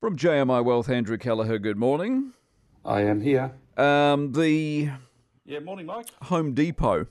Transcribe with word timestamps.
From 0.00 0.16
JMI 0.16 0.64
Wealth, 0.64 0.88
Andrew 0.88 1.18
Kelleher, 1.18 1.58
good 1.58 1.76
morning. 1.76 2.32
I 2.86 3.02
am 3.02 3.20
here. 3.20 3.52
Um, 3.76 4.32
the 4.32 4.88
Yeah, 5.44 5.58
morning, 5.58 5.84
Mike. 5.84 6.06
Home 6.22 6.54
Depot 6.54 7.04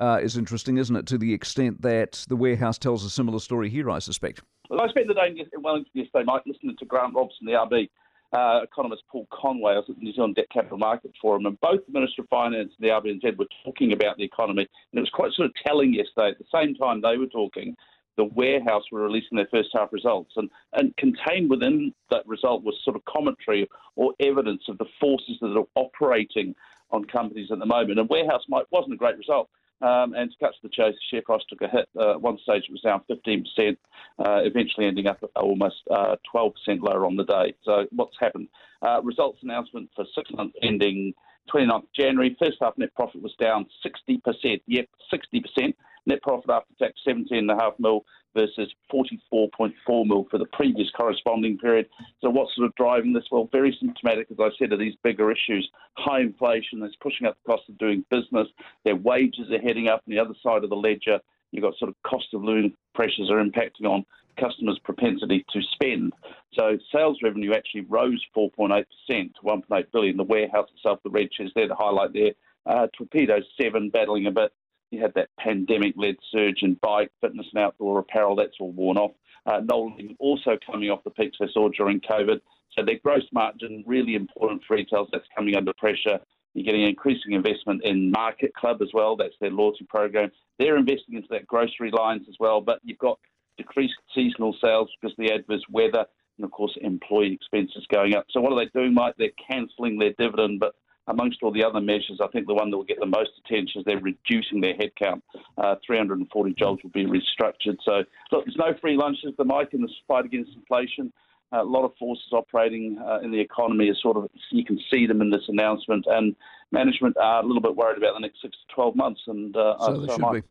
uh, 0.00 0.18
is 0.20 0.36
interesting, 0.36 0.78
isn't 0.78 0.96
it, 0.96 1.06
to 1.06 1.16
the 1.16 1.32
extent 1.32 1.80
that 1.82 2.26
the 2.28 2.34
warehouse 2.34 2.76
tells 2.76 3.04
a 3.04 3.10
similar 3.10 3.38
story 3.38 3.70
here, 3.70 3.88
I 3.88 4.00
suspect. 4.00 4.42
Well, 4.68 4.80
I 4.80 4.88
spent 4.88 5.06
the 5.06 5.14
day 5.14 5.28
in 5.28 5.62
Wellington 5.62 5.92
yesterday, 5.94 6.24
Mike, 6.24 6.42
listening 6.44 6.74
to 6.80 6.84
Grant 6.86 7.14
Robertson, 7.14 7.46
the 7.46 7.52
RB, 7.52 7.88
uh, 8.32 8.64
economist 8.64 9.04
Paul 9.08 9.28
Conway. 9.32 9.74
I 9.74 9.76
was 9.76 9.84
at 9.88 9.94
the 9.94 10.02
New 10.02 10.12
Zealand 10.12 10.34
Debt 10.34 10.50
Capital 10.52 10.76
Market 10.76 11.12
Forum, 11.22 11.46
and 11.46 11.56
both 11.60 11.86
the 11.86 11.92
Minister 11.92 12.22
of 12.22 12.28
Finance 12.30 12.72
and 12.80 12.84
the 12.84 12.92
RBNZ 12.92 13.38
were 13.38 13.46
talking 13.64 13.92
about 13.92 14.16
the 14.16 14.24
economy, 14.24 14.62
and 14.90 14.98
it 14.98 15.00
was 15.02 15.10
quite 15.10 15.30
sort 15.34 15.46
of 15.46 15.52
telling 15.64 15.94
yesterday. 15.94 16.30
At 16.30 16.38
the 16.38 16.44
same 16.52 16.74
time 16.74 17.00
they 17.00 17.16
were 17.16 17.26
talking, 17.26 17.76
the 18.18 18.24
warehouse 18.24 18.82
were 18.92 19.00
releasing 19.00 19.36
their 19.36 19.48
first 19.50 19.70
half 19.72 19.90
results, 19.92 20.32
and, 20.36 20.50
and 20.74 20.94
contained 20.98 21.48
within 21.48 21.94
that 22.10 22.26
result 22.26 22.64
was 22.64 22.74
sort 22.84 22.96
of 22.96 23.04
commentary 23.06 23.66
or 23.96 24.12
evidence 24.20 24.62
of 24.68 24.76
the 24.76 24.84
forces 25.00 25.38
that 25.40 25.56
are 25.56 25.64
operating 25.76 26.54
on 26.90 27.04
companies 27.04 27.48
at 27.50 27.60
the 27.60 27.66
moment. 27.66 27.98
And 27.98 28.08
warehouse 28.08 28.42
might 28.48 28.64
wasn't 28.70 28.94
a 28.94 28.96
great 28.96 29.16
result. 29.16 29.48
Um, 29.80 30.14
and 30.14 30.28
to 30.28 30.36
cut 30.40 30.54
to 30.54 30.58
the 30.64 30.68
chase, 30.68 30.94
the 30.94 31.16
share 31.16 31.22
price 31.22 31.42
took 31.48 31.62
a 31.62 31.68
hit. 31.68 31.88
Uh, 31.96 32.12
at 32.12 32.20
one 32.20 32.36
stage, 32.42 32.64
it 32.68 32.72
was 32.72 32.80
down 32.80 33.02
15%, 33.08 33.76
uh, 34.18 34.42
eventually 34.42 34.86
ending 34.86 35.06
up 35.06 35.22
almost 35.36 35.76
uh, 35.88 36.16
12% 36.34 36.52
lower 36.80 37.06
on 37.06 37.14
the 37.14 37.22
day. 37.22 37.54
So, 37.62 37.86
what's 37.92 38.16
happened? 38.18 38.48
Uh, 38.82 39.00
results 39.02 39.38
announcement 39.42 39.88
for 39.94 40.04
six 40.16 40.28
months 40.32 40.56
ending 40.64 41.14
29th 41.54 41.86
January. 41.96 42.36
First 42.40 42.56
half 42.60 42.76
net 42.76 42.92
profit 42.96 43.22
was 43.22 43.34
down 43.40 43.66
60%. 43.86 44.60
Yep, 44.66 44.88
60%. 45.14 45.74
Net 46.08 46.22
profit 46.22 46.48
after 46.48 46.72
tax 46.78 46.98
17.5 47.06 47.72
mil 47.78 48.02
versus 48.34 48.72
44.4 48.90 50.06
mil 50.06 50.26
for 50.30 50.38
the 50.38 50.46
previous 50.54 50.90
corresponding 50.96 51.58
period. 51.58 51.86
So 52.22 52.30
what's 52.30 52.56
sort 52.56 52.66
of 52.66 52.74
driving 52.76 53.12
this? 53.12 53.24
Well, 53.30 53.48
very 53.52 53.76
symptomatic, 53.78 54.28
as 54.30 54.38
I 54.40 54.48
said, 54.58 54.72
of 54.72 54.78
these 54.78 54.94
bigger 55.04 55.30
issues. 55.30 55.68
High 55.98 56.20
inflation 56.20 56.80
that's 56.80 56.96
pushing 57.02 57.26
up 57.26 57.36
the 57.36 57.52
cost 57.52 57.68
of 57.68 57.76
doing 57.76 58.06
business. 58.10 58.48
Their 58.84 58.96
wages 58.96 59.50
are 59.50 59.60
heading 59.60 59.88
up. 59.88 60.02
On 60.08 60.14
the 60.14 60.18
other 60.18 60.34
side 60.42 60.64
of 60.64 60.70
the 60.70 60.76
ledger, 60.76 61.20
you've 61.52 61.62
got 61.62 61.76
sort 61.76 61.90
of 61.90 61.96
cost 62.06 62.32
of 62.32 62.42
living 62.42 62.72
pressures 62.94 63.30
are 63.30 63.44
impacting 63.44 63.84
on 63.84 64.06
customers' 64.40 64.80
propensity 64.84 65.44
to 65.52 65.60
spend. 65.74 66.14
So 66.54 66.78
sales 66.90 67.18
revenue 67.22 67.52
actually 67.52 67.82
rose 67.82 68.24
4.8% 68.34 68.84
to 69.08 69.30
1.8 69.44 69.92
billion. 69.92 70.16
The 70.16 70.24
warehouse 70.24 70.68
itself, 70.74 71.00
the 71.04 71.10
Red 71.10 71.28
Sheds 71.34 71.50
there, 71.54 71.68
the 71.68 71.74
highlight 71.74 72.14
there. 72.14 72.32
Uh, 72.64 72.86
Torpedo 72.96 73.40
7 73.60 73.90
battling 73.90 74.26
a 74.26 74.30
bit 74.30 74.52
you 74.90 75.00
had 75.00 75.14
that 75.14 75.28
pandemic-led 75.38 76.16
surge 76.32 76.62
in 76.62 76.74
bike, 76.82 77.10
fitness 77.20 77.46
and 77.54 77.62
outdoor 77.62 77.98
apparel. 77.98 78.36
That's 78.36 78.56
all 78.60 78.72
worn 78.72 78.96
off. 78.96 79.12
Uh, 79.46 79.60
Noel 79.60 79.94
Leeming 79.96 80.16
also 80.18 80.58
coming 80.64 80.90
off 80.90 81.04
the 81.04 81.10
peaks 81.10 81.36
they 81.40 81.46
saw 81.52 81.68
during 81.68 82.00
COVID. 82.00 82.40
So 82.76 82.84
their 82.84 82.98
gross 83.02 83.24
margin, 83.32 83.84
really 83.86 84.14
important 84.14 84.62
for 84.66 84.76
retailers, 84.76 85.08
that's 85.12 85.26
coming 85.34 85.56
under 85.56 85.72
pressure. 85.72 86.20
You're 86.54 86.64
getting 86.64 86.86
increasing 86.86 87.32
investment 87.32 87.84
in 87.84 88.10
Market 88.10 88.54
Club 88.54 88.82
as 88.82 88.88
well. 88.92 89.16
That's 89.16 89.34
their 89.40 89.50
loyalty 89.50 89.86
program. 89.88 90.30
They're 90.58 90.76
investing 90.76 91.16
into 91.16 91.28
that 91.30 91.46
grocery 91.46 91.90
lines 91.90 92.26
as 92.28 92.36
well. 92.40 92.60
But 92.60 92.80
you've 92.82 92.98
got 92.98 93.18
decreased 93.56 93.94
seasonal 94.14 94.56
sales 94.62 94.90
because 95.00 95.16
of 95.18 95.24
the 95.24 95.32
adverse 95.32 95.64
weather 95.70 96.04
and, 96.36 96.44
of 96.44 96.50
course, 96.50 96.76
employee 96.80 97.32
expenses 97.32 97.86
going 97.92 98.14
up. 98.14 98.26
So 98.30 98.40
what 98.40 98.52
are 98.52 98.58
they 98.58 98.70
doing, 98.78 98.94
Mike? 98.94 99.14
They're 99.18 99.30
cancelling 99.46 99.98
their 99.98 100.12
dividend, 100.18 100.60
but 100.60 100.74
amongst 101.08 101.42
all 101.42 101.52
the 101.52 101.64
other 101.64 101.80
measures, 101.80 102.20
I 102.22 102.28
think 102.28 102.46
the 102.46 102.54
one 102.54 102.70
that 102.70 102.76
will 102.76 102.84
get 102.84 103.00
the 103.00 103.06
most 103.06 103.30
attention 103.44 103.80
is 103.80 103.84
they're 103.84 103.98
reducing 103.98 104.60
their 104.60 104.74
headcount. 104.74 105.22
Uh, 105.56 105.76
340 105.84 106.54
jobs 106.54 106.82
will 106.82 106.90
be 106.90 107.06
restructured. 107.06 107.76
So, 107.84 108.04
look, 108.30 108.44
there's 108.44 108.56
no 108.56 108.74
free 108.80 108.96
lunches. 108.96 109.32
The 109.36 109.44
Mike 109.44 109.70
in 109.72 109.82
the 109.82 109.88
fight 110.06 110.24
against 110.24 110.52
inflation. 110.54 111.12
Uh, 111.50 111.62
a 111.62 111.64
lot 111.64 111.84
of 111.84 111.92
forces 111.98 112.26
operating 112.32 112.98
uh, 112.98 113.20
in 113.20 113.30
the 113.30 113.40
economy 113.40 113.86
is 113.86 113.96
sort 114.02 114.18
of 114.18 114.28
you 114.50 114.64
can 114.64 114.78
see 114.90 115.06
them 115.06 115.22
in 115.22 115.30
this 115.30 115.44
announcement, 115.48 116.04
and 116.06 116.36
management 116.72 117.16
are 117.16 117.42
a 117.42 117.46
little 117.46 117.62
bit 117.62 117.74
worried 117.74 117.96
about 117.96 118.12
the 118.14 118.20
next 118.20 118.42
six 118.42 118.54
to 118.68 118.74
12 118.74 118.96
months. 118.96 119.20
And 119.26 119.56
uh, 119.56 119.76
so 119.80 120.00
they 120.00 120.14
should 120.14 120.32
be. 120.32 120.42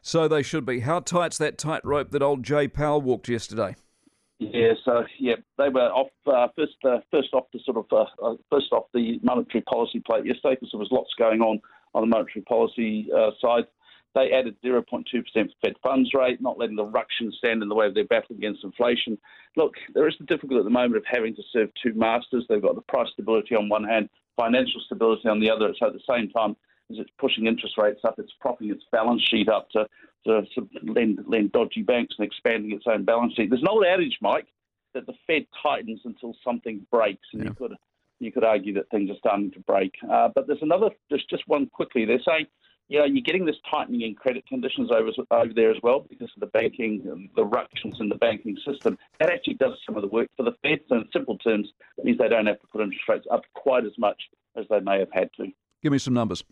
So 0.00 0.28
they 0.28 0.42
should 0.42 0.64
be. 0.64 0.80
How 0.80 1.00
tight's 1.00 1.38
that 1.38 1.58
tightrope 1.58 2.10
that 2.10 2.22
old 2.22 2.42
Jay 2.42 2.68
Powell 2.68 3.02
walked 3.02 3.28
yesterday? 3.28 3.76
Yeah, 4.40 4.72
so 4.86 5.04
yeah, 5.18 5.34
they 5.58 5.68
were 5.68 5.90
off 5.90 6.08
uh, 6.26 6.48
first. 6.56 6.72
Uh, 6.82 7.00
first 7.10 7.28
off 7.34 7.44
the 7.52 7.60
sort 7.62 7.76
of 7.76 7.84
uh, 7.92 8.26
uh 8.26 8.36
first 8.50 8.72
off 8.72 8.84
the 8.94 9.20
monetary 9.22 9.60
policy 9.60 10.00
plate 10.00 10.24
yesterday 10.24 10.54
because 10.54 10.70
there 10.72 10.78
was 10.78 10.88
lots 10.90 11.10
going 11.18 11.42
on 11.42 11.60
on 11.94 12.00
the 12.00 12.06
monetary 12.06 12.42
policy 12.48 13.08
uh, 13.14 13.32
side. 13.38 13.64
They 14.14 14.32
added 14.32 14.56
0.2% 14.64 15.04
Fed 15.62 15.74
funds 15.82 16.10
rate, 16.14 16.40
not 16.40 16.58
letting 16.58 16.74
the 16.74 16.84
ruction 16.84 17.30
stand 17.36 17.62
in 17.62 17.68
the 17.68 17.74
way 17.74 17.86
of 17.86 17.94
their 17.94 18.06
battle 18.06 18.34
against 18.34 18.64
inflation. 18.64 19.18
Look, 19.56 19.74
there 19.94 20.08
is 20.08 20.14
the 20.18 20.24
difficulty 20.24 20.58
at 20.58 20.64
the 20.64 20.70
moment 20.70 20.96
of 20.96 21.04
having 21.06 21.36
to 21.36 21.42
serve 21.52 21.68
two 21.80 21.92
masters. 21.94 22.44
They've 22.48 22.62
got 22.62 22.74
the 22.74 22.80
price 22.80 23.08
stability 23.12 23.54
on 23.54 23.68
one 23.68 23.84
hand, 23.84 24.08
financial 24.36 24.80
stability 24.86 25.28
on 25.28 25.38
the 25.38 25.50
other. 25.50 25.72
So 25.78 25.86
at 25.86 25.92
the 25.92 26.00
same 26.08 26.30
time, 26.30 26.56
it's 26.98 27.10
pushing 27.18 27.46
interest 27.46 27.78
rates 27.78 28.00
up, 28.04 28.18
it's 28.18 28.32
propping 28.40 28.70
its 28.70 28.84
balance 28.90 29.22
sheet 29.22 29.48
up 29.48 29.70
to 29.70 29.86
to 30.26 30.32
of 30.32 30.46
lend, 30.82 31.18
lend 31.26 31.52
dodgy 31.52 31.82
banks 31.82 32.14
and 32.18 32.26
expanding 32.26 32.72
its 32.72 32.84
own 32.86 33.04
balance 33.04 33.34
sheet. 33.34 33.50
There's 33.50 33.62
an 33.62 33.68
old 33.68 33.84
adage, 33.86 34.18
Mike, 34.20 34.48
that 34.94 35.06
the 35.06 35.14
Fed 35.26 35.46
tightens 35.62 36.00
until 36.04 36.34
something 36.44 36.86
breaks, 36.90 37.26
and 37.32 37.42
yeah. 37.42 37.48
you 37.48 37.54
could 37.54 37.76
you 38.18 38.30
could 38.30 38.44
argue 38.44 38.74
that 38.74 38.90
things 38.90 39.10
are 39.10 39.16
starting 39.18 39.50
to 39.52 39.60
break. 39.60 39.94
Uh, 40.10 40.28
but 40.34 40.46
there's 40.46 40.62
another, 40.62 40.90
there's 41.08 41.24
just 41.24 41.42
one 41.46 41.66
quickly. 41.66 42.04
They're 42.04 42.20
saying, 42.20 42.46
you 42.88 42.98
know, 42.98 43.06
you're 43.06 43.22
getting 43.22 43.46
this 43.46 43.56
tightening 43.70 44.02
in 44.02 44.14
credit 44.14 44.46
conditions 44.46 44.90
over 44.90 45.10
over 45.30 45.54
there 45.54 45.70
as 45.70 45.78
well 45.82 46.04
because 46.08 46.28
of 46.36 46.40
the 46.40 46.46
banking, 46.46 47.30
the 47.36 47.44
ructions 47.44 47.96
in 48.00 48.08
the 48.08 48.16
banking 48.16 48.56
system. 48.66 48.98
That 49.20 49.30
actually 49.30 49.54
does 49.54 49.74
some 49.86 49.96
of 49.96 50.02
the 50.02 50.08
work 50.08 50.28
for 50.36 50.42
the 50.42 50.52
Fed. 50.62 50.80
So 50.88 50.96
in 50.96 51.08
simple 51.12 51.38
terms, 51.38 51.68
it 51.96 52.04
means 52.04 52.18
they 52.18 52.28
don't 52.28 52.46
have 52.46 52.60
to 52.60 52.66
put 52.66 52.82
interest 52.82 53.08
rates 53.08 53.26
up 53.30 53.42
quite 53.54 53.86
as 53.86 53.92
much 53.96 54.20
as 54.56 54.66
they 54.68 54.80
may 54.80 54.98
have 54.98 55.12
had 55.12 55.30
to. 55.36 55.46
Give 55.82 55.92
me 55.92 55.98
some 55.98 56.14
numbers. 56.14 56.44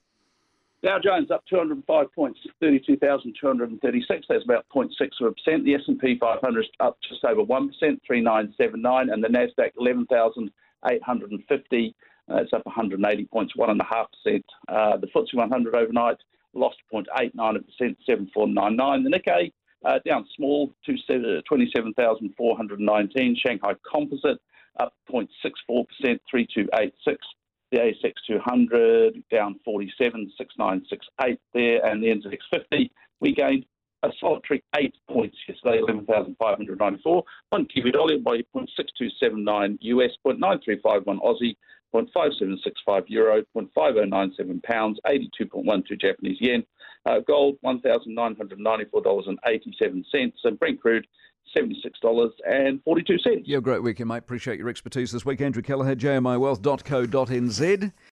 Dow 0.85 0.99
Jones 1.03 1.33
up 1.33 1.43
205 1.51 2.13
points, 2.15 2.39
32,236. 2.61 4.27
That's 4.29 4.45
about 4.45 4.65
0.6 4.75 4.91
of 5.21 5.27
a 5.27 5.33
percent. 5.33 5.65
The 5.65 5.75
S&P 5.75 6.17
500 6.21 6.61
is 6.61 6.67
up 6.79 6.97
just 7.09 7.25
over 7.25 7.43
1%, 7.43 7.71
3979, 8.07 9.11
and 9.11 9.25
the 9.25 9.29
Nasdaq 9.29 9.73
11,850. 9.77 11.97
Uh, 12.31 12.37
it's 12.37 12.53
up 12.53 12.65
180 12.65 13.25
points, 13.25 13.57
one 13.57 13.71
and 13.71 13.81
a 13.81 13.85
half 13.85 14.07
percent. 14.13 14.45
Uh, 14.69 14.97
the 14.99 15.09
FTSE 15.09 15.35
100 15.35 15.75
overnight 15.75 16.19
lost 16.55 16.77
0.89%, 16.93 17.65
7499. 18.07 19.03
The 19.03 19.11
Nikkei 19.11 19.53
uh, 19.85 19.99
down 20.07 20.25
small, 20.37 20.73
27,419. 20.87 23.37
Shanghai 23.45 23.75
Composite 23.91 24.39
up 24.79 24.95
0.64 25.11 25.89
percent, 25.89 26.23
3286 26.31 27.27
the 27.71 27.79
ASX 27.79 28.15
200 28.27 29.23
down 29.31 29.61
47, 29.65 30.33
6968 30.37 31.41
there, 31.55 31.87
and 31.87 32.03
the 32.03 32.09
NZX 32.09 32.39
50, 32.51 32.91
we 33.21 33.35
gained 33.35 33.65
a 34.03 34.11
solitary 34.21 34.63
eight 34.77 34.95
points 35.11 35.37
yesterday, 35.49 35.79
11,594. 35.79 37.25
One 37.51 37.67
Kiwi 37.67 37.91
dollar 37.91 38.19
by 38.19 38.43
0.6279 38.55 39.79
US, 39.81 40.11
0.9351 40.25 41.19
Aussie, 41.21 41.57
0.5765 41.95 43.05
euro, 43.09 43.43
0.5097 43.57 44.63
pounds, 44.63 45.01
82.12 45.07 46.01
Japanese 46.01 46.37
yen. 46.41 46.65
Uh, 47.07 47.21
gold, 47.27 47.57
$1,994.87. 47.65 50.33
And 50.45 50.59
Brent 50.59 50.81
crude, 50.81 51.07
$76.42. 51.57 53.43
Yeah, 53.45 53.61
great 53.61 53.83
weekend, 53.83 54.09
mate. 54.09 54.19
Appreciate 54.19 54.59
your 54.59 54.69
expertise 54.69 55.13
this 55.13 55.25
week. 55.25 55.41
Andrew 55.41 55.63
Kelleher, 55.63 55.97
jmiwealth.co.nz. 55.97 57.93